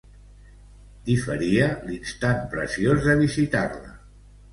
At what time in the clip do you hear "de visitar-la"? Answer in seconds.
3.09-3.93